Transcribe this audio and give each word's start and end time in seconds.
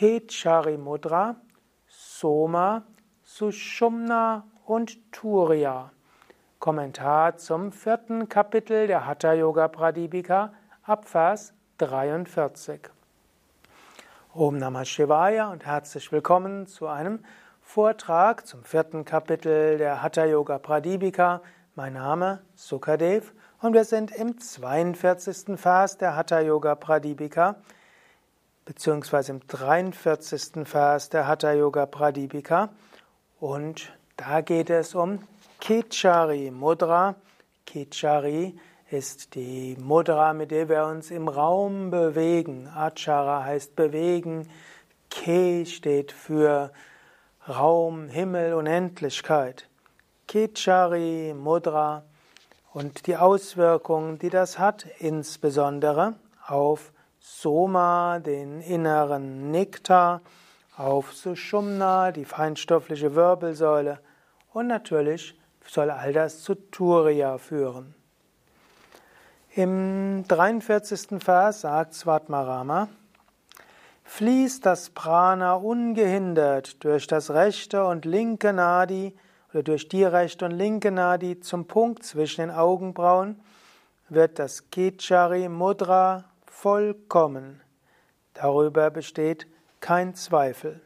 Kechari 0.00 0.78
Mudra, 0.78 1.36
Soma, 1.86 2.84
Sushumna 3.22 4.44
und 4.64 5.12
Turiya. 5.12 5.90
Kommentar 6.58 7.36
zum 7.36 7.70
vierten 7.70 8.26
Kapitel 8.26 8.86
der 8.86 9.06
Hatha 9.06 9.34
Yoga 9.34 9.68
Pradipika 9.68 10.54
ab 10.84 11.06
Vers 11.06 11.52
43. 11.76 12.80
Om 14.32 14.56
Namah 14.56 14.86
Shivaya 14.86 15.52
und 15.52 15.66
herzlich 15.66 16.10
willkommen 16.10 16.66
zu 16.66 16.86
einem 16.86 17.22
Vortrag 17.60 18.46
zum 18.46 18.64
vierten 18.64 19.04
Kapitel 19.04 19.76
der 19.76 20.02
Hatha 20.02 20.24
Yoga 20.24 20.58
Pradipika. 20.58 21.42
Mein 21.74 21.92
Name 21.92 22.40
Sukadev 22.54 23.34
und 23.60 23.74
wir 23.74 23.84
sind 23.84 24.12
im 24.12 24.38
42. 24.38 25.60
Vers 25.60 25.98
der 25.98 26.16
Hatha 26.16 26.40
Yoga 26.40 26.74
Pradipika 26.74 27.56
beziehungsweise 28.64 29.32
im 29.32 29.46
43. 29.46 30.66
Vers 30.66 31.08
der 31.08 31.26
Hatha 31.26 31.52
Yoga 31.52 31.86
Pradipika 31.86 32.70
und 33.38 33.92
da 34.16 34.42
geht 34.42 34.70
es 34.70 34.94
um 34.94 35.20
Kechari 35.60 36.50
Mudra. 36.50 37.14
Kechari 37.66 38.54
ist 38.90 39.34
die 39.34 39.76
Mudra, 39.80 40.32
mit 40.34 40.50
der 40.50 40.68
wir 40.68 40.84
uns 40.84 41.10
im 41.10 41.28
Raum 41.28 41.90
bewegen. 41.90 42.68
Achara 42.68 43.44
heißt 43.44 43.76
bewegen. 43.76 44.48
Ke 45.10 45.64
steht 45.64 46.12
für 46.12 46.72
Raum, 47.48 48.08
Himmel, 48.08 48.54
Unendlichkeit. 48.54 49.68
Kechari 50.26 51.34
Mudra 51.34 52.04
und 52.72 53.06
die 53.06 53.16
Auswirkungen, 53.16 54.18
die 54.18 54.30
das 54.30 54.58
hat, 54.58 54.86
insbesondere 54.98 56.14
auf 56.46 56.92
Soma, 57.20 58.18
den 58.18 58.62
inneren 58.62 59.50
Nektar, 59.50 60.22
auf 60.76 61.12
Sushumna, 61.12 62.10
die 62.10 62.24
feinstoffliche 62.24 63.14
Wirbelsäule 63.14 64.00
und 64.54 64.66
natürlich 64.66 65.38
soll 65.66 65.90
all 65.90 66.14
das 66.14 66.42
zu 66.42 66.54
Turiya 66.54 67.36
führen. 67.36 67.94
Im 69.54 70.24
43. 70.26 71.22
Vers 71.22 71.60
sagt 71.60 71.92
Svatmarama, 71.92 72.88
fließt 74.04 74.64
das 74.64 74.88
Prana 74.90 75.54
ungehindert 75.54 76.82
durch 76.82 77.06
das 77.06 77.30
rechte 77.30 77.84
und 77.84 78.06
linke 78.06 78.54
Nadi 78.54 79.14
oder 79.52 79.62
durch 79.62 79.88
die 79.88 80.04
rechte 80.04 80.46
und 80.46 80.52
linke 80.52 80.90
Nadi 80.90 81.40
zum 81.40 81.66
Punkt 81.66 82.04
zwischen 82.04 82.40
den 82.40 82.50
Augenbrauen, 82.50 83.38
wird 84.08 84.38
das 84.38 84.70
Kechari 84.70 85.48
Mudra 85.48 86.29
vollkommen. 86.62 87.60
Darüber 88.34 88.90
besteht 88.90 89.46
kein 89.80 90.14
Zweifel. 90.14 90.80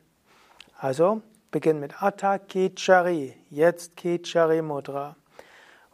Also 0.79 1.23
beginnt 1.51 1.81
mit 1.81 2.03
Atta 2.03 2.39
Kechari, 2.39 3.35
jetzt 3.51 3.97
Kechari 3.97 4.63
Mudra. 4.63 5.17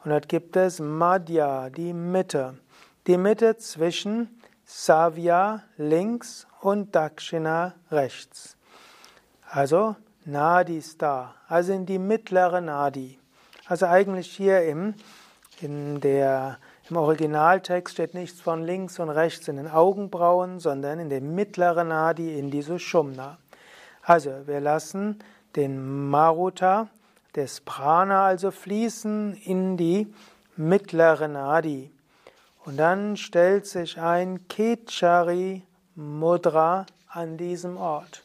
Und 0.04 0.10
dort 0.10 0.28
gibt 0.28 0.56
es 0.56 0.80
Madhya, 0.80 1.70
die 1.70 1.92
Mitte. 1.92 2.58
Die 3.06 3.16
Mitte 3.16 3.56
zwischen 3.56 4.40
Savya 4.64 5.62
links 5.76 6.46
und 6.60 6.94
Dakshina 6.94 7.74
rechts. 7.90 8.56
Also 9.48 9.96
Nadi 10.26 10.82
da, 10.98 11.34
also 11.48 11.72
in 11.72 11.86
die 11.86 11.98
mittlere 11.98 12.60
Nadi. 12.60 13.18
Also 13.66 13.86
eigentlich 13.86 14.30
hier 14.36 14.62
im, 14.62 14.94
in 15.60 16.00
der, 16.00 16.58
im 16.90 16.96
Originaltext 16.96 17.94
steht 17.94 18.14
nichts 18.14 18.40
von 18.40 18.64
links 18.64 18.98
und 18.98 19.10
rechts 19.10 19.46
in 19.48 19.56
den 19.56 19.68
Augenbrauen, 19.68 20.58
sondern 20.58 20.98
in 20.98 21.08
der 21.08 21.20
mittleren 21.20 21.88
Nadi 21.88 22.38
in 22.38 22.50
die 22.50 22.62
Sushumna. 22.62 23.38
Also 24.02 24.46
wir 24.46 24.60
lassen 24.60 25.18
den 25.56 26.08
Maruta 26.08 26.88
des 27.36 27.60
Prana 27.60 28.26
also 28.26 28.50
fließen 28.50 29.34
in 29.34 29.76
die 29.76 30.12
mittlere 30.56 31.28
Nadi. 31.28 31.90
Und 32.64 32.76
dann 32.76 33.16
stellt 33.16 33.66
sich 33.66 33.98
ein 34.00 34.48
Kechari 34.48 35.62
Mudra 35.94 36.86
an 37.08 37.36
diesem 37.36 37.76
Ort. 37.76 38.24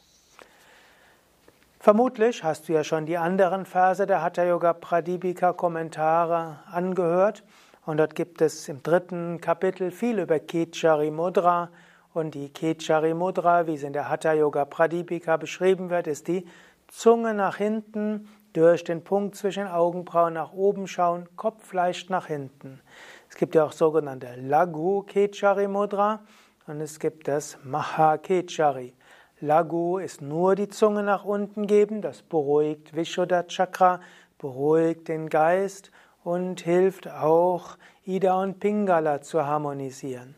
Vermutlich 1.78 2.42
hast 2.42 2.68
du 2.68 2.72
ja 2.72 2.82
schon 2.82 3.06
die 3.06 3.16
anderen 3.16 3.64
Verse 3.64 4.06
der 4.06 4.22
Hatha 4.22 4.44
Yoga 4.44 4.72
Pradipika 4.72 5.52
Kommentare 5.52 6.58
angehört 6.70 7.44
und 7.86 7.98
dort 7.98 8.14
gibt 8.14 8.42
es 8.42 8.68
im 8.68 8.82
dritten 8.82 9.40
Kapitel 9.40 9.90
viel 9.90 10.18
über 10.18 10.40
Kechari 10.40 11.10
Mudra 11.10 11.70
und 12.12 12.34
die 12.34 12.52
Kechari 12.52 13.14
Mudra, 13.14 13.66
wie 13.66 13.76
sie 13.76 13.86
in 13.86 13.92
der 13.92 14.08
Hatha 14.08 14.32
Yoga 14.32 14.64
Pradipika 14.64 15.36
beschrieben 15.36 15.88
wird, 15.88 16.08
ist 16.08 16.26
die 16.28 16.44
Zunge 16.88 17.32
nach 17.32 17.56
hinten, 17.56 18.28
durch 18.52 18.84
den 18.84 19.04
Punkt 19.04 19.36
zwischen 19.36 19.66
Augenbrauen 19.66 20.32
nach 20.32 20.52
oben 20.52 20.86
schauen, 20.86 21.28
Kopf 21.36 21.74
leicht 21.74 22.08
nach 22.08 22.26
hinten. 22.26 22.80
Es 23.28 23.36
gibt 23.36 23.54
ja 23.54 23.64
auch 23.64 23.72
sogenannte 23.72 24.34
Lagu 24.36 25.02
Kechari 25.02 25.68
Mudra 25.68 26.20
und 26.66 26.80
es 26.80 26.98
gibt 26.98 27.28
das 27.28 27.58
Maha 27.64 28.16
Kechari. 28.16 28.94
Lagu 29.40 29.98
ist 29.98 30.22
nur 30.22 30.54
die 30.54 30.68
Zunge 30.68 31.02
nach 31.02 31.24
unten 31.24 31.66
geben, 31.66 32.00
das 32.00 32.22
beruhigt 32.22 32.96
Vishuddha 32.96 33.42
Chakra, 33.42 34.00
beruhigt 34.38 35.08
den 35.08 35.28
Geist 35.28 35.90
und 36.26 36.62
hilft 36.62 37.06
auch 37.08 37.78
Ida 38.04 38.42
und 38.42 38.58
Pingala 38.58 39.20
zu 39.20 39.46
harmonisieren. 39.46 40.34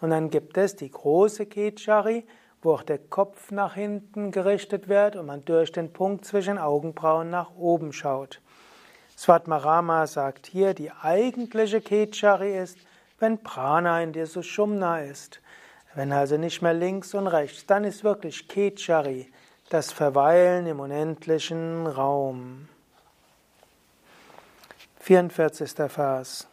Und 0.00 0.10
dann 0.10 0.30
gibt 0.30 0.56
es 0.56 0.76
die 0.76 0.92
große 0.92 1.46
Kechari, 1.46 2.24
wo 2.62 2.74
auch 2.74 2.84
der 2.84 2.98
Kopf 2.98 3.50
nach 3.50 3.74
hinten 3.74 4.30
gerichtet 4.30 4.86
wird 4.88 5.16
und 5.16 5.26
man 5.26 5.44
durch 5.44 5.72
den 5.72 5.92
Punkt 5.92 6.24
zwischen 6.24 6.56
Augenbrauen 6.56 7.30
nach 7.30 7.50
oben 7.56 7.92
schaut. 7.92 8.40
Svatmarama 9.18 10.06
sagt 10.06 10.46
hier, 10.46 10.72
die 10.72 10.92
eigentliche 10.92 11.80
Kechari 11.80 12.56
ist, 12.56 12.78
wenn 13.18 13.42
Prana 13.42 14.04
in 14.04 14.12
dir 14.12 14.26
Sushumna 14.26 15.00
ist. 15.00 15.40
Wenn 15.96 16.12
also 16.12 16.36
nicht 16.36 16.62
mehr 16.62 16.74
links 16.74 17.12
und 17.12 17.26
rechts, 17.26 17.66
dann 17.66 17.82
ist 17.82 18.04
wirklich 18.04 18.46
Kechari, 18.46 19.32
das 19.68 19.90
Verweilen 19.90 20.68
im 20.68 20.78
unendlichen 20.78 21.88
Raum. 21.88 22.68
44. 25.04 25.92
Vers. 25.92 26.48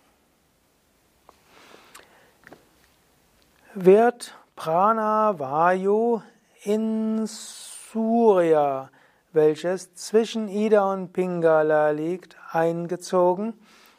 Wird 3.74 4.36
Prana 4.58 5.40
Vayu 5.40 6.22
in 6.66 7.26
Surya, 7.28 8.90
welches 9.32 9.96
zwischen 9.96 10.50
Ida 10.50 10.92
und 10.92 11.14
Pingala 11.14 11.92
liegt, 11.92 12.36
eingezogen 12.52 13.54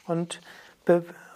und, 0.07 0.43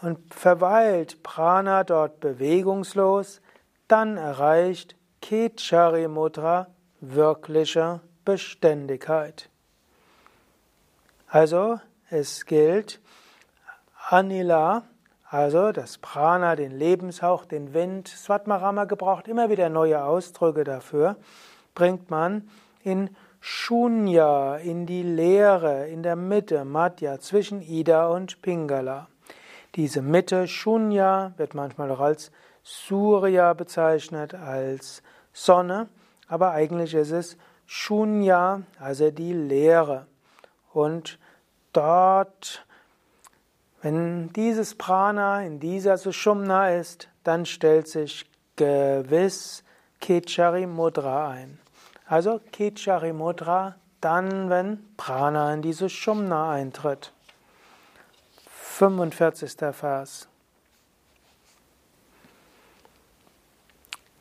und 0.03 0.35
verweilt 0.35 1.23
Prana 1.23 1.85
dort 1.85 2.21
bewegungslos, 2.21 3.41
dann 3.89 4.19
erreicht 4.19 4.95
Kechari 5.23 6.07
Mudra 6.07 6.67
wirkliche 7.01 8.01
Beständigkeit. 8.27 9.49
Also 11.29 11.81
es 12.11 12.47
gilt 12.47 13.01
Anila 14.09 14.85
also 15.29 15.73
das 15.73 15.99
Prana, 15.99 16.55
den 16.55 16.71
Lebenshauch, 16.71 17.47
den 17.47 17.75
Wind, 17.75 18.09
Svatmarama 18.09 18.85
gebraucht 18.85 19.27
immer 19.27 19.51
wieder 19.51 19.69
neue 19.69 20.05
Ausdrücke 20.05 20.63
dafür, 20.63 21.17
bringt 21.75 22.11
man 22.11 22.49
in 22.85 23.11
Shunya, 23.41 24.57
in 24.57 24.87
die 24.87 25.03
Leere, 25.03 25.89
in 25.89 26.03
der 26.03 26.17
Mitte, 26.17 26.65
Madhya, 26.65 27.19
zwischen 27.19 27.61
Ida 27.61 28.07
und 28.07 28.41
Pingala. 28.41 29.09
Diese 29.75 30.01
Mitte, 30.01 30.47
Shunya, 30.47 31.33
wird 31.37 31.55
manchmal 31.55 31.91
auch 31.91 32.01
als 32.01 32.31
Surya 32.63 33.53
bezeichnet, 33.53 34.33
als 34.35 35.03
Sonne, 35.33 35.89
aber 36.29 36.53
eigentlich 36.53 36.95
ist 36.95 37.11
es 37.11 37.37
Shunya, 37.67 38.63
also 38.79 39.11
die 39.11 39.33
Leere. 39.33 40.07
Und 40.73 41.19
dort 41.77 42.67
wenn 43.87 44.33
dieses 44.33 44.75
Prana 44.75 45.43
in 45.43 45.61
dieser 45.61 45.97
Sushumna 45.97 46.71
ist, 46.71 47.09
dann 47.23 47.47
stellt 47.47 47.87
sich 47.87 48.27
gewiss 48.57 49.63
Kechari 50.01 50.67
Mudra 50.67 51.29
ein. 51.29 51.61
Also 52.09 52.41
Kechari 52.51 53.13
Mudra 53.13 53.77
dann, 54.01 54.51
wenn 54.51 54.85
Prana 54.97 55.55
in 55.55 55.63
die 55.63 55.73
Sushumna 55.73 56.51
eintritt. 56.51 57.13
45. 58.49 59.55
Vers. 59.73 60.29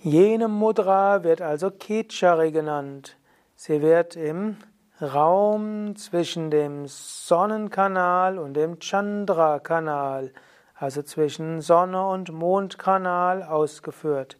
Jene 0.03 0.47
Mudra 0.47 1.23
wird 1.23 1.41
also 1.41 1.71
Kechari 1.71 2.51
genannt. 2.51 3.17
Sie 3.55 3.81
wird 3.81 4.15
im 4.15 4.57
Raum 5.01 5.95
zwischen 5.97 6.49
dem 6.51 6.87
Sonnenkanal 6.87 8.39
und 8.39 8.53
dem 8.53 8.79
Chandra-Kanal, 8.79 10.31
also 10.73 11.01
zwischen 11.01 11.59
Sonne- 11.61 12.07
und 12.07 12.31
Mondkanal, 12.31 13.43
ausgeführt. 13.43 14.37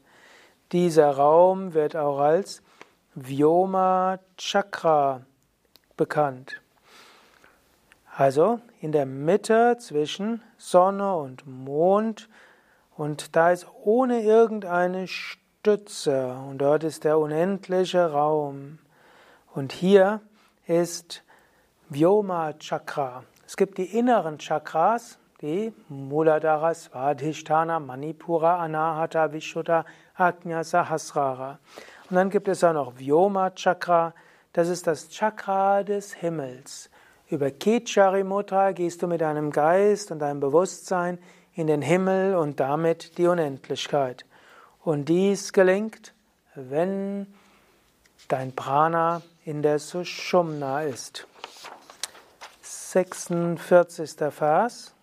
Dieser 0.72 1.12
Raum 1.12 1.74
wird 1.74 1.98
auch 1.98 2.20
als 2.20 2.62
Vyoma 3.16 4.20
Chakra 4.38 5.22
bekannt. 5.98 6.62
Also 8.16 8.62
in 8.80 8.94
der 8.94 9.06
Mitte 9.06 9.76
zwischen 9.80 10.42
Sonne 10.58 11.18
und 11.18 11.46
Mond 11.46 12.30
und 12.96 13.36
da 13.36 13.52
ist 13.52 13.68
ohne 13.84 14.22
irgendeine 14.22 15.08
Stütze 15.08 16.34
und 16.50 16.60
dort 16.60 16.86
ist 16.86 17.04
der 17.04 17.20
unendliche 17.20 18.10
Raum. 18.12 18.80
Und 19.54 19.74
hier 19.74 20.22
ist 20.68 21.24
Vyoma 21.90 22.54
Chakra. 22.54 23.24
Es 23.46 23.56
gibt 23.56 23.78
die 23.78 23.98
inneren 23.98 24.40
Chakras, 24.40 25.18
die 25.42 25.72
Muladhara, 25.90 26.74
Svadhisthana, 26.74 27.80
Manipura, 27.80 28.60
Anahata, 28.60 29.32
Vishuddha, 29.32 29.86
Ajna, 30.16 30.64
Sahasrara. 30.64 31.60
Und 32.10 32.16
dann 32.16 32.30
gibt 32.30 32.48
es 32.48 32.64
auch 32.64 32.74
noch 32.74 32.98
Vyoma 32.98 33.52
Chakra, 33.52 34.14
das 34.54 34.70
ist 34.70 34.88
das 34.88 35.10
Chakra 35.10 35.84
des 35.84 36.14
Himmels. 36.14 36.90
Über 37.28 37.52
Kichari 37.52 38.24
Mudra 38.24 38.72
gehst 38.72 39.02
du 39.02 39.08
mit 39.08 39.22
deinem 39.22 39.52
Geist 39.52 40.12
und 40.12 40.20
deinem 40.20 40.40
Bewusstsein 40.40 41.20
in 41.56 41.68
den 41.68 41.82
Himmel 41.82 42.36
und 42.36 42.60
damit 42.60 43.18
die 43.18 43.28
Unendlichkeit. 43.28 44.26
Und 44.84 45.10
dies 45.10 45.52
gelingt, 45.52 46.14
wenn 46.54 47.28
dein 48.28 48.56
Prana 48.56 49.22
in 49.46 49.62
der 49.62 49.78
Sushumna 49.78 50.82
ist. 50.82 51.28
46. 52.62 54.16
Vers. 54.32 54.96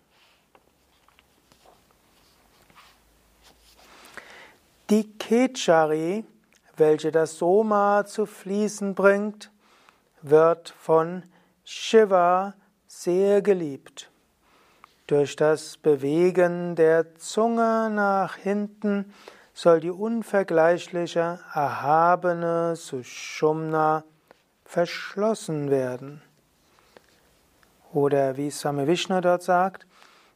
Die 4.89 5.17
Kechari, 5.17 6.25
welche 6.75 7.11
das 7.11 7.37
Soma 7.37 8.05
zu 8.05 8.25
fließen 8.25 8.93
bringt, 8.95 9.49
wird 10.21 10.69
von 10.77 11.23
Shiva 11.63 12.53
sehr 12.85 13.41
geliebt. 13.41 14.11
Durch 15.07 15.37
das 15.37 15.77
Bewegen 15.77 16.75
der 16.75 17.15
Zunge 17.15 17.89
nach 17.89 18.35
hinten 18.35 19.13
soll 19.53 19.79
die 19.79 19.91
unvergleichliche, 19.91 21.39
erhabene 21.53 22.75
Sushumna 22.75 24.03
verschlossen 24.73 25.69
werden. 25.69 26.23
Oder 27.93 28.37
wie 28.37 28.49
Swami 28.49 28.87
Vishnu 28.87 29.21
dort 29.21 29.43
sagt, 29.43 29.85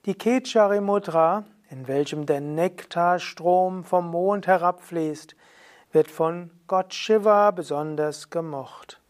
die 0.06 0.14
Kechari 0.14 0.80
Mudra, 0.80 1.44
in 1.72 1.88
welchem 1.88 2.28
der 2.28 2.40
Nektarstrom 2.40 3.84
vom 3.84 4.12
Mond 4.12 4.46
herabfließt, 4.46 5.36
wird 5.92 6.12
von 6.12 6.52
Gott 6.68 6.94
Shiva 6.94 7.50
besonders 7.50 8.30
gemocht. 8.30 9.02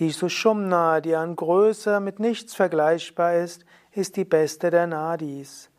Die 0.00 0.10
Sushumna, 0.10 1.00
die 1.00 1.14
an 1.14 1.36
Größe 1.36 2.00
mit 2.00 2.18
nichts 2.18 2.56
vergleichbar 2.56 3.36
ist, 3.36 3.64
ist 3.92 4.16
die 4.16 4.24
beste 4.24 4.70
der 4.70 4.88
Nadis. 4.88 5.70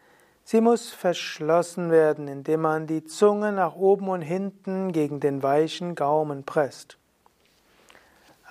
Sie 0.46 0.62
muss 0.62 0.92
verschlossen 0.92 1.92
werden, 1.92 2.30
indem 2.30 2.62
man 2.62 2.88
die 2.88 3.04
Zunge 3.04 3.52
nach 3.52 3.76
oben 3.76 4.08
und 4.08 4.22
hinten 4.22 4.94
gegen 4.94 5.20
den 5.20 5.44
weichen 5.44 5.94
Gaumen 5.94 6.46
presst. 6.46 7.01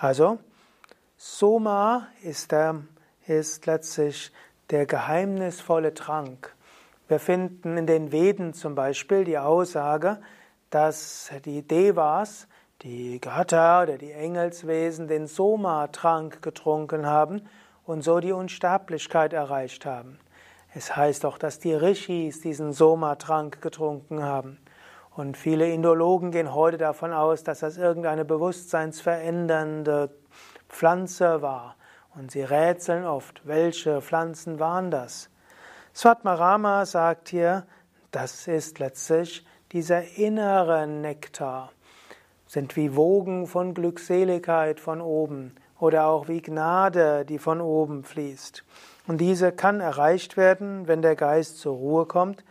Also, 0.02 0.38
Soma 1.18 2.08
ist, 2.22 2.52
der, 2.52 2.84
ist 3.26 3.66
letztlich 3.66 4.32
der 4.70 4.86
geheimnisvolle 4.86 5.92
Trank. 5.92 6.56
Wir 7.06 7.18
finden 7.18 7.76
in 7.76 7.86
den 7.86 8.10
Veden 8.10 8.54
zum 8.54 8.74
Beispiel 8.74 9.24
die 9.24 9.36
Aussage, 9.36 10.18
dass 10.70 11.30
die 11.44 11.60
Devas 11.60 12.48
die 12.80 13.20
Götter 13.20 13.82
oder 13.82 13.98
die 13.98 14.12
Engelswesen 14.12 15.06
den 15.06 15.26
Soma-Trank 15.26 16.40
getrunken 16.40 17.04
haben 17.04 17.42
und 17.84 18.00
so 18.00 18.20
die 18.20 18.32
Unsterblichkeit 18.32 19.34
erreicht 19.34 19.84
haben. 19.84 20.18
Es 20.72 20.96
heißt 20.96 21.26
auch, 21.26 21.36
dass 21.36 21.58
die 21.58 21.74
Rishis 21.74 22.40
diesen 22.40 22.72
Soma-Trank 22.72 23.60
getrunken 23.60 24.22
haben. 24.22 24.56
Und 25.14 25.36
viele 25.36 25.70
Indologen 25.70 26.30
gehen 26.30 26.54
heute 26.54 26.78
davon 26.78 27.12
aus, 27.12 27.42
dass 27.42 27.60
das 27.60 27.76
irgendeine 27.76 28.24
bewusstseinsverändernde 28.24 30.10
Pflanze 30.68 31.42
war. 31.42 31.76
Und 32.14 32.30
sie 32.30 32.42
rätseln 32.42 33.04
oft, 33.04 33.46
welche 33.46 34.00
Pflanzen 34.00 34.58
waren 34.58 34.90
das? 34.90 35.30
Svatmarama 35.94 36.86
sagt 36.86 37.28
hier, 37.28 37.66
das 38.10 38.46
ist 38.46 38.78
letztlich 38.78 39.44
dieser 39.72 40.16
innere 40.16 40.86
Nektar 40.86 41.70
sind 42.50 42.74
wie 42.74 42.96
Wogen 42.96 43.46
von 43.46 43.74
Glückseligkeit 43.74 44.80
von 44.80 45.00
oben 45.00 45.54
oder 45.78 46.06
auch 46.06 46.26
wie 46.26 46.42
Gnade, 46.42 47.24
die 47.24 47.38
von 47.38 47.60
oben 47.60 48.02
fließt. 48.02 48.64
Und 49.06 49.20
diese 49.20 49.52
kann 49.52 49.78
erreicht 49.78 50.36
werden, 50.36 50.88
wenn 50.88 51.00
der 51.00 51.14
Geist 51.14 51.58
zur 51.58 51.76
Ruhe 51.76 52.06
kommt, 52.06 52.44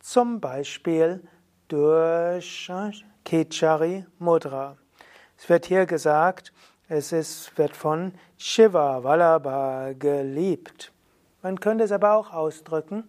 zum 0.00 0.40
Beispiel 0.40 1.22
durch 1.68 2.70
Kechari 3.24 4.04
Mudra. 4.18 4.76
Es 5.38 5.48
wird 5.48 5.66
hier 5.66 5.86
gesagt, 5.86 6.52
es 6.88 7.12
ist, 7.12 7.56
wird 7.56 7.76
von 7.76 8.12
Shiva 8.36 9.02
Vallabha 9.02 9.92
geliebt. 9.92 10.92
Man 11.42 11.58
könnte 11.60 11.84
es 11.84 11.92
aber 11.92 12.14
auch 12.14 12.32
ausdrücken, 12.32 13.04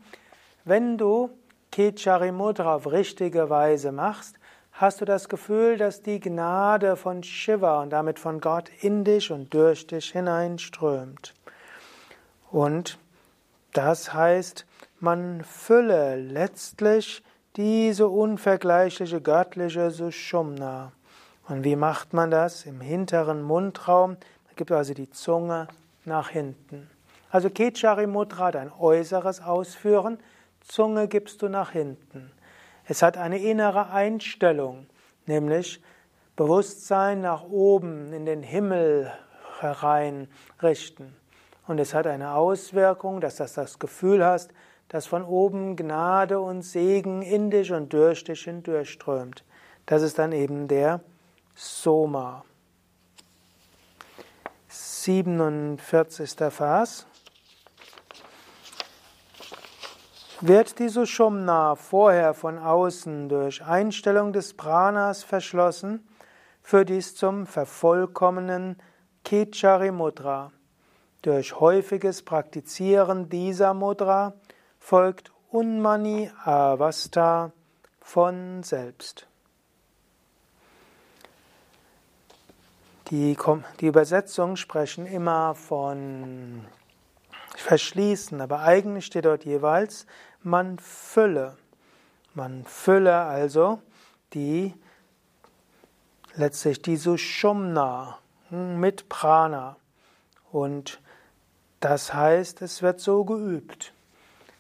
wenn 0.64 0.98
du 0.98 1.30
Kechari 1.72 2.32
Mudra 2.32 2.76
auf 2.76 2.92
richtige 2.92 3.50
Weise 3.50 3.92
machst, 3.92 4.38
hast 4.72 5.02
du 5.02 5.06
das 5.06 5.30
Gefühl, 5.30 5.78
dass 5.78 6.02
die 6.02 6.20
Gnade 6.20 6.96
von 6.96 7.24
Shiva 7.24 7.82
und 7.82 7.90
damit 7.90 8.20
von 8.20 8.40
Gott 8.40 8.70
in 8.82 9.04
dich 9.04 9.32
und 9.32 9.54
durch 9.54 9.88
dich 9.88 10.12
hineinströmt. 10.12 11.34
Und 12.52 12.98
das 13.74 14.14
heißt, 14.14 14.66
man 15.02 15.44
fülle 15.44 16.16
letztlich 16.16 17.22
diese 17.56 18.08
unvergleichliche 18.08 19.22
göttliche 19.22 19.92
Sushumna. 19.92 20.92
Und 21.48 21.64
wie 21.64 21.76
macht 21.76 22.14
man 22.14 22.32
das? 22.32 22.66
Im 22.66 22.82
hinteren 22.82 23.42
Mundraum 23.42 24.18
gibt 24.56 24.72
also 24.72 24.94
die 24.94 25.10
Zunge 25.10 25.68
nach 26.06 26.30
hinten. 26.30 26.90
Also 27.30 27.50
Kechari 27.50 28.08
Mudra, 28.08 28.52
dein 28.52 28.72
äußeres 28.72 29.42
Ausführen, 29.42 30.18
Zunge 30.62 31.08
gibst 31.08 31.42
du 31.42 31.50
nach 31.50 31.72
hinten. 31.72 32.32
Es 32.86 33.02
hat 33.02 33.18
eine 33.18 33.40
innere 33.40 33.90
Einstellung, 33.90 34.88
nämlich 35.26 35.82
Bewusstsein 36.36 37.22
nach 37.22 37.44
oben 37.44 38.14
in 38.14 38.26
den 38.26 38.44
Himmel 38.44 39.12
herein 39.60 40.28
richten. 40.62 41.16
Und 41.68 41.80
es 41.80 41.94
hat 41.94 42.08
eine 42.08 42.34
Auswirkung, 42.34 43.22
dass 43.22 43.38
du 43.38 43.44
das 43.44 43.80
Gefühl 43.80 44.24
hast, 44.24 44.52
dass 44.90 45.08
von 45.08 45.24
oben 45.24 45.76
Gnade 45.76 46.40
und 46.40 46.62
Segen 46.62 47.22
in 47.22 47.50
dich 47.50 47.72
und 47.72 47.92
durch 47.94 48.24
dich 48.24 48.44
hindurchströmt. 48.44 49.44
Das 49.86 50.02
ist 50.02 50.20
dann 50.20 50.32
eben 50.32 50.68
der 50.68 51.02
Soma. 51.54 52.44
47. 54.68 56.36
Vers. 56.50 57.06
Wird 60.42 60.80
die 60.80 60.90
Sushumna 60.90 61.76
vorher 61.76 62.34
von 62.34 62.60
außen 62.60 63.30
durch 63.30 63.64
Einstellung 63.64 64.34
des 64.34 64.54
Pranas 64.56 65.24
verschlossen, 65.24 66.06
führt 66.62 66.90
dies 66.90 67.16
zum 67.16 67.48
vervollkommenen 67.48 68.82
Kechari 69.24 69.92
Mudra. 69.92 70.52
Durch 71.22 71.60
häufiges 71.60 72.22
Praktizieren 72.22 73.30
dieser 73.30 73.74
Mudra 73.74 74.34
folgt 74.86 75.32
Unmani 75.50 76.30
Avasta 76.44 77.52
von 78.02 78.62
selbst. 78.62 79.26
Die, 83.10 83.36
die 83.80 83.88
Übersetzungen 83.88 84.58
sprechen 84.58 85.08
immer 85.08 85.56
von 85.56 86.68
verschließen, 87.56 88.40
aber 88.40 88.60
eigentlich 88.60 89.08
steht 89.08 89.26
dort 89.26 89.44
jeweils, 89.44 90.06
man 90.44 90.78
fülle. 90.78 91.58
Man 92.36 92.64
fülle 92.64 93.22
also 93.22 93.82
die 94.36 94.76
letztlich 96.36 96.84
die 96.84 96.98
Sushumna 96.98 98.20
mit 98.52 99.10
Prana. 99.10 99.78
Und 100.52 101.02
das 101.80 102.14
heißt, 102.14 102.62
es 102.62 102.84
wird 102.84 103.00
so 103.00 103.26
geübt. 103.26 103.95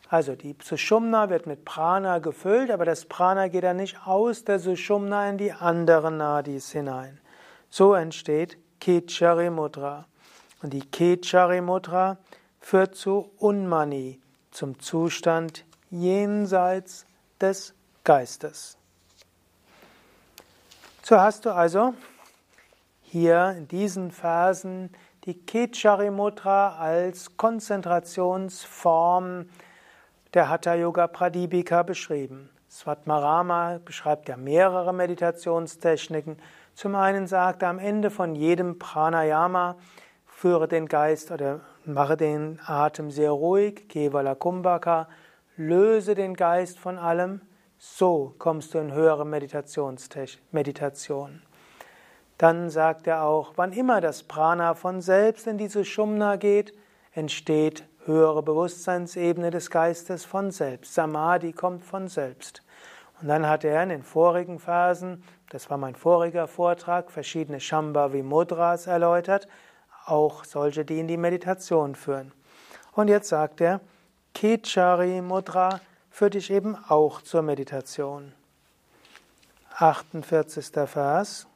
Also 0.09 0.35
die 0.35 0.55
Sushumna 0.62 1.29
wird 1.29 1.47
mit 1.47 1.63
Prana 1.65 2.19
gefüllt, 2.19 2.69
aber 2.69 2.85
das 2.85 3.05
Prana 3.05 3.47
geht 3.47 3.63
dann 3.63 3.77
nicht 3.77 4.05
aus 4.05 4.43
der 4.43 4.59
Sushumna 4.59 5.27
in 5.29 5.38
die 5.38 5.51
anderen 5.51 6.17
Nadis 6.17 6.71
hinein. 6.71 7.19
So 7.69 7.95
entsteht 7.95 8.57
Kechari 8.79 9.50
Mudra. 9.50 10.05
Und 10.62 10.74
die 10.74 10.85
Kechari 10.85 11.62
Mudra 11.62 12.17
führt 12.59 12.95
zu 12.95 13.31
Unmani, 13.39 14.19
zum 14.51 14.79
Zustand 14.79 15.65
jenseits 15.89 17.07
des 17.41 17.74
Geistes. 18.03 18.77
So 21.01 21.19
hast 21.19 21.45
du 21.45 21.51
also 21.51 21.95
hier 23.01 23.55
in 23.57 23.67
diesen 23.67 24.12
Versen 24.12 24.91
die 25.25 25.33
Kechari 25.33 26.12
Mudra 26.12 26.77
als 26.77 27.35
Konzentrationsform 27.38 29.47
der 30.35 30.49
Hatha 30.49 30.75
Yoga 30.75 31.07
Pradipika 31.07 31.83
beschrieben. 31.83 32.49
Svatmarama 32.69 33.79
beschreibt 33.85 34.27
ja 34.27 34.35
mehrere 34.35 34.93
Meditationstechniken. 34.93 36.35
Zum 36.73 36.95
einen 36.95 37.25
sagt 37.25 37.63
er 37.63 37.69
am 37.69 37.79
Ende 37.79 38.09
von 38.11 38.35
jedem 38.35 38.77
Pranayama, 38.77 39.77
führe 40.25 40.67
den 40.67 40.89
Geist 40.89 41.31
oder 41.31 41.61
mache 41.85 42.17
den 42.17 42.59
Atem 42.65 43.11
sehr 43.11 43.31
ruhig, 43.31 43.87
Kevala 43.87 44.35
Kumbhaka, 44.35 45.07
löse 45.55 46.15
den 46.15 46.33
Geist 46.33 46.79
von 46.79 46.97
allem, 46.97 47.39
so 47.77 48.35
kommst 48.37 48.73
du 48.73 48.79
in 48.79 48.91
höhere 48.91 49.25
Meditation. 49.25 49.95
Dann 52.37 52.69
sagt 52.69 53.07
er 53.07 53.23
auch, 53.23 53.53
wann 53.55 53.71
immer 53.71 54.01
das 54.01 54.23
Prana 54.23 54.73
von 54.73 54.99
selbst 54.99 55.47
in 55.47 55.57
diese 55.57 55.85
Shumna 55.85 56.35
geht, 56.35 56.73
entsteht 57.13 57.85
höhere 58.05 58.43
Bewusstseinsebene 58.43 59.51
des 59.51 59.69
Geistes 59.69 60.25
von 60.25 60.51
selbst. 60.51 60.93
Samadhi 60.93 61.53
kommt 61.53 61.83
von 61.83 62.07
selbst. 62.07 62.62
Und 63.21 63.27
dann 63.27 63.47
hat 63.47 63.63
er 63.63 63.81
in 63.83 63.89
den 63.89 64.03
vorigen 64.03 64.59
Phasen, 64.59 65.24
das 65.50 65.69
war 65.69 65.77
mein 65.77 65.95
voriger 65.95 66.47
Vortrag, 66.47 67.12
verschiedene 67.12 67.59
Shambhavi 67.59 68.24
Mudras 68.24 68.88
erläutert, 68.88 69.47
auch 70.05 70.43
solche, 70.43 70.85
die 70.85 71.00
in 71.00 71.07
die 71.07 71.17
Meditation 71.17 71.95
führen. 71.95 72.31
Und 72.91 73.07
jetzt 73.07 73.29
sagt 73.29 73.62
er, 73.62 73.81
Kechari 74.33 75.21
Mudra 75.21 75.79
führt 76.09 76.33
dich 76.33 76.51
eben 76.51 76.77
auch 76.88 77.21
zur 77.21 77.41
Meditation. 77.41 78.33
48. 79.77 80.71
Vers. 80.88 81.47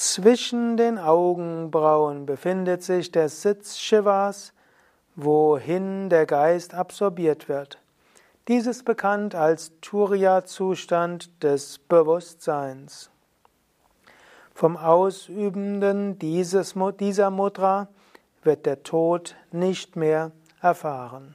Zwischen 0.00 0.76
den 0.76 0.96
Augenbrauen 0.96 2.24
befindet 2.24 2.84
sich 2.84 3.10
der 3.10 3.28
Sitz 3.28 3.78
Shivas, 3.78 4.52
wohin 5.16 6.08
der 6.08 6.24
Geist 6.24 6.72
absorbiert 6.72 7.48
wird. 7.48 7.80
Dies 8.46 8.68
ist 8.68 8.84
bekannt 8.84 9.34
als 9.34 9.72
Turiya-Zustand 9.80 11.42
des 11.42 11.80
Bewusstseins. 11.80 13.10
Vom 14.54 14.76
Ausübenden 14.76 16.16
dieses, 16.20 16.76
dieser 17.00 17.30
Mudra 17.30 17.88
wird 18.44 18.66
der 18.66 18.84
Tod 18.84 19.34
nicht 19.50 19.96
mehr 19.96 20.30
erfahren. 20.62 21.34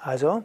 Also, 0.00 0.42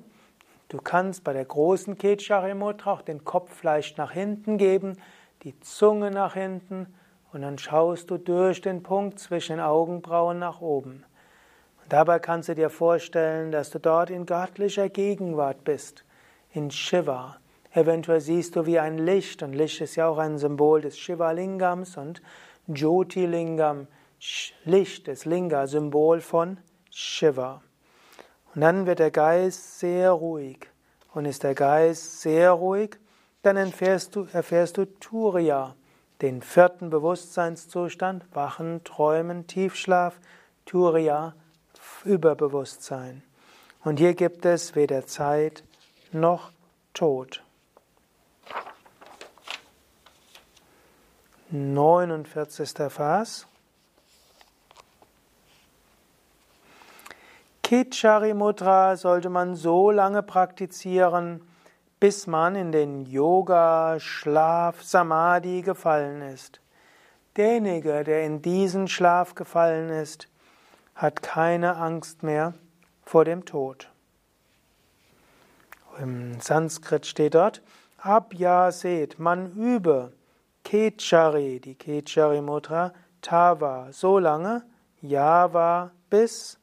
du 0.67 0.79
kannst 0.79 1.23
bei 1.23 1.31
der 1.31 1.45
großen 1.45 1.97
Kechari 1.97 2.53
Mudra 2.53 2.91
auch 2.91 3.01
den 3.01 3.23
Kopf 3.23 3.63
leicht 3.63 3.97
nach 3.97 4.11
hinten 4.11 4.57
geben, 4.57 4.97
die 5.43 5.59
Zunge 5.59 6.11
nach 6.11 6.33
hinten 6.33 6.87
und 7.31 7.41
dann 7.41 7.57
schaust 7.57 8.09
du 8.09 8.17
durch 8.17 8.61
den 8.61 8.83
Punkt 8.83 9.19
zwischen 9.19 9.57
den 9.57 9.65
Augenbrauen 9.65 10.39
nach 10.39 10.61
oben. 10.61 11.05
Und 11.83 11.93
dabei 11.93 12.19
kannst 12.19 12.49
du 12.49 12.55
dir 12.55 12.69
vorstellen, 12.69 13.51
dass 13.51 13.69
du 13.69 13.79
dort 13.79 14.09
in 14.09 14.25
göttlicher 14.25 14.89
Gegenwart 14.89 15.63
bist, 15.63 16.03
in 16.51 16.71
Shiva. 16.71 17.37
Eventuell 17.71 18.21
siehst 18.21 18.55
du 18.55 18.65
wie 18.65 18.79
ein 18.79 18.97
Licht, 18.97 19.43
und 19.43 19.53
Licht 19.53 19.81
ist 19.81 19.95
ja 19.95 20.07
auch 20.07 20.17
ein 20.17 20.37
Symbol 20.37 20.81
des 20.81 20.97
Shiva-Lingams 20.97 21.97
und 21.97 22.21
Jyoti-Lingam, 22.67 23.87
Licht, 24.65 25.07
das 25.07 25.25
Linga, 25.25 25.67
Symbol 25.67 26.21
von 26.21 26.57
Shiva. 26.89 27.61
Und 28.55 28.61
dann 28.61 28.87
wird 28.87 28.99
der 28.99 29.11
Geist 29.11 29.79
sehr 29.79 30.11
ruhig. 30.11 30.67
Und 31.13 31.25
ist 31.25 31.43
der 31.43 31.55
Geist 31.55 32.21
sehr 32.21 32.51
ruhig, 32.51 32.97
dann 33.47 33.55
erfährst 33.55 34.15
du, 34.15 34.27
erfährst 34.33 34.77
du 34.77 34.85
Turiya, 34.99 35.75
den 36.21 36.41
vierten 36.41 36.89
Bewusstseinszustand, 36.89 38.25
Wachen, 38.35 38.83
Träumen, 38.83 39.47
Tiefschlaf, 39.47 40.19
Turiya, 40.65 41.33
Überbewusstsein. 42.03 43.23
Und 43.85 43.99
hier 43.99 44.15
gibt 44.15 44.45
es 44.45 44.75
weder 44.75 45.05
Zeit 45.05 45.63
noch 46.11 46.51
Tod. 46.93 47.41
49. 51.49 52.91
Vers. 52.91 53.47
Kichari 57.63 58.33
Mudra 58.33 58.97
sollte 58.97 59.29
man 59.29 59.55
so 59.55 59.89
lange 59.91 60.21
praktizieren, 60.21 61.41
bis 61.99 62.27
man 62.27 62.55
in 62.55 62.71
den 62.71 63.05
Yoga, 63.05 63.99
Schlaf, 63.99 64.83
Samadhi 64.83 65.61
gefallen 65.61 66.21
ist. 66.21 66.61
Derjenige, 67.35 68.03
der 68.03 68.23
in 68.23 68.41
diesen 68.41 68.87
Schlaf 68.87 69.35
gefallen 69.35 69.89
ist, 69.89 70.27
hat 70.95 71.21
keine 71.21 71.77
Angst 71.77 72.23
mehr 72.23 72.53
vor 73.03 73.25
dem 73.25 73.45
Tod. 73.45 73.89
Im 75.99 76.39
Sanskrit 76.39 77.05
steht 77.05 77.33
dort, 77.33 77.61
Abhyaset, 77.97 79.17
man 79.17 79.53
übe, 79.53 80.13
Kechari, 80.63 81.59
die 81.59 81.75
Kechari 81.75 82.41
Mudra, 82.41 82.93
Tava, 83.21 83.91
so 83.91 84.19
lange, 84.19 84.63
Yava, 85.01 85.91
bis 86.09 86.59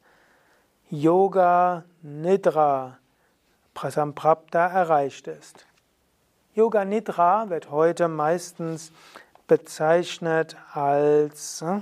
Yoga 0.89 1.83
Nidra, 2.01 2.99
Prasamprapta 3.75 4.65
erreicht 4.65 5.27
ist. 5.27 5.67
Yoga 6.55 6.85
Nidra 6.85 7.49
wird 7.49 7.69
heute 7.69 8.07
meistens 8.07 8.91
bezeichnet 9.47 10.55
als 10.73 11.61
äh, 11.61 11.81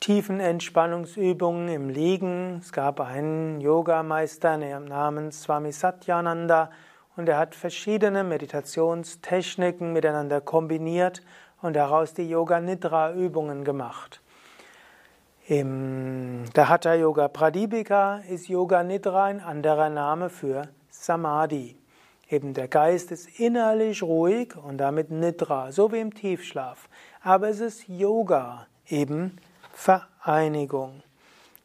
Tiefenentspannungsübungen 0.00 1.68
im 1.68 1.88
Liegen. 1.88 2.58
Es 2.60 2.72
gab 2.72 3.00
einen 3.00 3.60
Yogameister 3.60 4.58
namens 4.58 5.44
Swami 5.44 5.72
Satyananda 5.72 6.70
und 7.16 7.28
er 7.28 7.38
hat 7.38 7.54
verschiedene 7.54 8.22
Meditationstechniken 8.22 9.94
miteinander 9.94 10.42
kombiniert 10.42 11.22
und 11.62 11.74
daraus 11.74 12.12
die 12.12 12.28
Yoga 12.28 12.60
Nidra 12.60 13.14
Übungen 13.14 13.64
gemacht. 13.64 14.20
Im 15.48 16.44
der 16.54 16.68
Hatha 16.68 16.94
Yoga 16.94 17.26
Pradipika 17.26 18.18
ist 18.30 18.46
Yoga 18.46 18.84
Nidra 18.84 19.24
ein 19.24 19.40
anderer 19.40 19.88
Name 19.88 20.30
für 20.30 20.68
Samadhi. 20.88 21.76
Eben 22.30 22.54
der 22.54 22.68
Geist 22.68 23.10
ist 23.10 23.40
innerlich 23.40 24.04
ruhig 24.04 24.54
und 24.54 24.78
damit 24.78 25.10
Nidra, 25.10 25.72
so 25.72 25.90
wie 25.90 25.98
im 25.98 26.14
Tiefschlaf. 26.14 26.88
Aber 27.24 27.48
es 27.48 27.58
ist 27.58 27.88
Yoga, 27.88 28.68
eben 28.86 29.36
Vereinigung. 29.72 31.02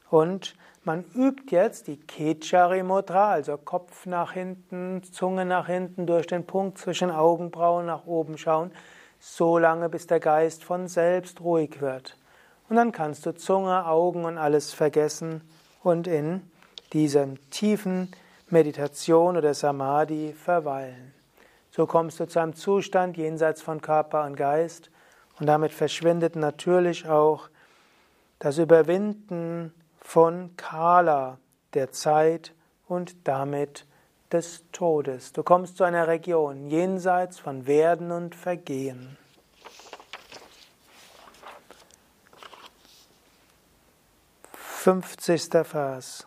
Und 0.09 0.55
man 0.83 1.05
übt 1.13 1.55
jetzt 1.55 1.85
die 1.85 1.97
Kechari 1.97 2.81
Mudra, 2.81 3.29
also 3.29 3.57
Kopf 3.57 4.07
nach 4.07 4.31
hinten, 4.31 5.03
Zunge 5.03 5.45
nach 5.45 5.67
hinten, 5.67 6.07
durch 6.07 6.25
den 6.25 6.47
Punkt 6.47 6.79
zwischen 6.79 7.11
Augenbrauen 7.11 7.85
nach 7.85 8.07
oben 8.07 8.39
schauen, 8.39 8.71
so 9.19 9.59
lange 9.59 9.87
bis 9.87 10.07
der 10.07 10.19
Geist 10.19 10.63
von 10.63 10.87
selbst 10.87 11.41
ruhig 11.41 11.79
wird. 11.79 12.17
Und 12.69 12.75
dann 12.75 12.91
kannst 12.91 13.25
du 13.25 13.33
Zunge, 13.33 13.85
Augen 13.85 14.25
und 14.25 14.37
alles 14.37 14.73
vergessen 14.73 15.41
und 15.83 16.07
in 16.07 16.41
dieser 16.93 17.27
tiefen 17.49 18.11
Meditation 18.49 19.37
oder 19.37 19.53
Samadhi 19.53 20.33
verweilen. 20.33 21.13
So 21.71 21.85
kommst 21.85 22.19
du 22.19 22.27
zu 22.27 22.39
einem 22.39 22.55
Zustand 22.55 23.17
jenseits 23.17 23.61
von 23.61 23.81
Körper 23.81 24.25
und 24.25 24.35
Geist 24.35 24.89
und 25.39 25.47
damit 25.47 25.71
verschwindet 25.71 26.35
natürlich 26.35 27.07
auch 27.07 27.49
das 28.39 28.57
Überwinden 28.57 29.73
von 30.01 30.55
Kala, 30.57 31.37
der 31.73 31.91
Zeit 31.91 32.53
und 32.87 33.27
damit 33.27 33.85
des 34.31 34.63
Todes. 34.71 35.33
Du 35.33 35.43
kommst 35.43 35.77
zu 35.77 35.83
einer 35.83 36.07
Region 36.07 36.67
jenseits 36.67 37.39
von 37.39 37.67
Werden 37.67 38.11
und 38.11 38.35
Vergehen. 38.35 39.17
50. 44.87 45.67
Vers. 45.67 46.25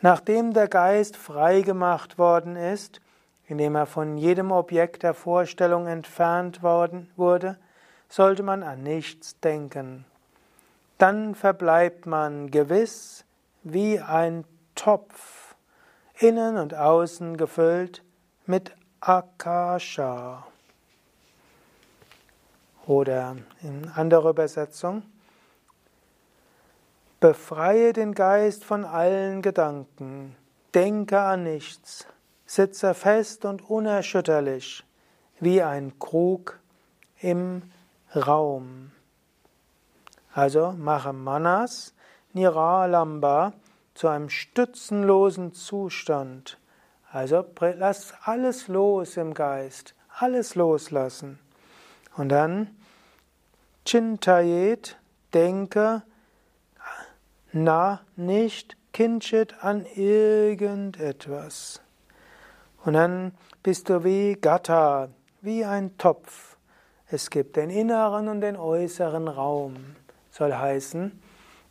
Nachdem 0.00 0.54
der 0.54 0.66
Geist 0.66 1.14
freigemacht 1.14 2.16
worden 2.16 2.56
ist, 2.56 3.02
indem 3.46 3.74
er 3.74 3.84
von 3.84 4.16
jedem 4.16 4.50
Objekt 4.50 5.02
der 5.02 5.12
Vorstellung 5.12 5.88
entfernt 5.88 6.62
worden 6.62 7.10
wurde, 7.16 7.58
sollte 8.08 8.42
man 8.42 8.62
an 8.62 8.82
nichts 8.82 9.38
denken. 9.40 10.06
Dann 10.96 11.34
verbleibt 11.34 12.06
man 12.06 12.50
gewiss 12.50 13.26
wie 13.62 14.00
ein 14.00 14.46
Topf, 14.74 15.54
innen 16.18 16.56
und 16.56 16.72
außen 16.72 17.36
gefüllt 17.36 18.02
mit 18.46 18.74
Akasha. 19.00 20.46
Oder 22.86 23.36
in 23.60 23.90
anderer 23.94 24.30
Übersetzung, 24.30 25.02
Befreie 27.18 27.94
den 27.94 28.14
Geist 28.14 28.64
von 28.64 28.84
allen 28.84 29.40
Gedanken, 29.40 30.36
denke 30.74 31.18
an 31.18 31.44
nichts, 31.44 32.06
Sitze 32.44 32.92
fest 32.92 33.44
und 33.44 33.68
unerschütterlich 33.70 34.84
wie 35.40 35.62
ein 35.62 35.98
Krug 35.98 36.58
im 37.20 37.62
Raum. 38.14 38.92
Also 40.32 40.72
mache 40.72 41.14
Manas 41.14 41.94
Niralamba 42.34 43.54
zu 43.94 44.08
einem 44.08 44.28
stützenlosen 44.28 45.54
Zustand. 45.54 46.58
Also 47.10 47.46
lass 47.60 48.12
alles 48.24 48.68
los 48.68 49.16
im 49.16 49.32
Geist, 49.32 49.94
alles 50.10 50.54
loslassen. 50.54 51.38
Und 52.14 52.28
dann 52.28 52.76
Chintayet, 53.86 54.98
denke, 55.32 56.02
na, 57.64 58.00
nicht 58.16 58.76
Kinchit 58.92 59.64
an 59.64 59.86
irgendetwas. 59.94 61.80
Und 62.84 62.92
dann 62.92 63.32
bist 63.62 63.88
du 63.88 64.04
wie 64.04 64.34
Gatta, 64.34 65.08
wie 65.40 65.64
ein 65.64 65.96
Topf. 65.96 66.58
Es 67.08 67.30
gibt 67.30 67.56
den 67.56 67.70
inneren 67.70 68.28
und 68.28 68.42
den 68.42 68.56
äußeren 68.56 69.28
Raum. 69.28 69.96
Soll 70.30 70.52
heißen, 70.52 71.18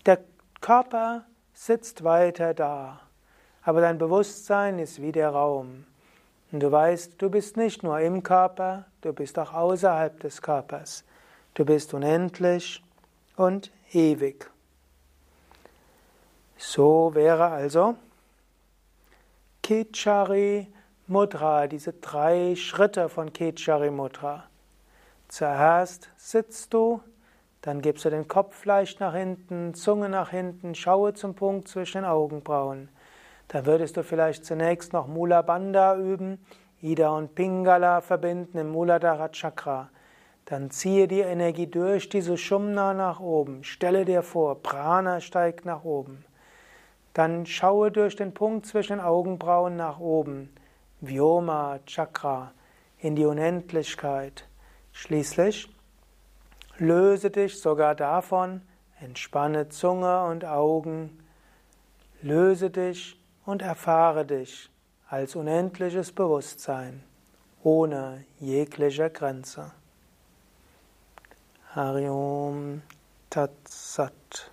der 0.07 0.21
Körper 0.59 1.25
sitzt 1.53 2.03
weiter 2.03 2.55
da, 2.55 3.01
aber 3.61 3.81
dein 3.81 3.99
Bewusstsein 3.99 4.79
ist 4.79 5.01
wie 5.01 5.11
der 5.11 5.29
Raum. 5.29 5.85
Und 6.51 6.61
du 6.61 6.71
weißt, 6.71 7.21
du 7.21 7.29
bist 7.29 7.57
nicht 7.57 7.83
nur 7.83 7.99
im 7.99 8.23
Körper, 8.23 8.85
du 9.01 9.13
bist 9.13 9.37
auch 9.37 9.53
außerhalb 9.53 10.19
des 10.19 10.41
Körpers. 10.41 11.03
Du 11.53 11.63
bist 11.63 11.93
unendlich 11.93 12.83
und 13.35 13.71
ewig. 13.91 14.49
So 16.75 17.15
wäre 17.15 17.45
also 17.45 17.95
Kechari 19.63 20.67
Mudra, 21.07 21.67
diese 21.67 21.93
drei 21.93 22.53
Schritte 22.57 23.07
von 23.07 23.31
Kechari 23.31 23.89
Mudra. 23.89 24.43
Zuerst 25.29 26.09
sitzt 26.17 26.73
du, 26.73 26.99
dann 27.61 27.81
gibst 27.81 28.03
du 28.03 28.09
den 28.09 28.27
Kopf 28.27 28.65
leicht 28.65 28.99
nach 28.99 29.15
hinten, 29.15 29.73
Zunge 29.73 30.09
nach 30.09 30.31
hinten, 30.31 30.75
schaue 30.75 31.13
zum 31.13 31.33
Punkt 31.33 31.69
zwischen 31.69 31.99
den 31.99 32.09
Augenbrauen. 32.09 32.89
Dann 33.47 33.65
würdest 33.65 33.95
du 33.95 34.03
vielleicht 34.03 34.43
zunächst 34.43 34.91
noch 34.91 35.07
Mula 35.07 35.43
Bandha 35.43 35.95
üben, 35.95 36.45
Ida 36.81 37.07
und 37.11 37.35
Pingala 37.35 38.01
verbinden 38.01 38.57
im 38.57 38.73
Muladhara 38.73 39.29
Chakra. 39.29 39.91
Dann 40.43 40.71
ziehe 40.71 41.07
die 41.07 41.21
Energie 41.21 41.67
durch 41.67 42.09
die 42.09 42.19
Sushumna 42.19 42.93
nach 42.93 43.21
oben. 43.21 43.63
Stelle 43.63 44.03
dir 44.03 44.23
vor, 44.23 44.61
Prana 44.61 45.21
steigt 45.21 45.63
nach 45.63 45.85
oben. 45.85 46.25
Dann 47.15 47.45
schaue 47.45 47.91
durch 47.91 48.17
den 48.17 48.33
Punkt 48.33 48.65
zwischen 48.65 48.99
Augenbrauen 48.99 49.77
nach 49.77 49.99
oben. 49.99 50.53
Vyoma 50.99 51.79
Chakra 51.85 52.51
in 52.99 53.15
die 53.15 53.25
Unendlichkeit. 53.25 54.45
Schließlich 54.91 55.69
löse 56.77 57.31
dich 57.31 57.61
sogar 57.61 57.95
davon, 57.95 58.61
entspanne 58.99 59.69
Zunge 59.69 60.25
und 60.25 60.43
Augen, 60.43 61.23
löse 62.21 62.69
dich 62.69 63.17
und 63.45 63.61
erfahre 63.61 64.25
dich 64.25 64.69
als 65.07 65.37
unendliches 65.37 66.11
Bewusstsein, 66.11 67.01
ohne 67.63 68.25
jegliche 68.41 69.09
Grenze. 69.09 69.71
Hariom 71.73 72.81
Tat 73.29 73.51
Sat 73.69 74.51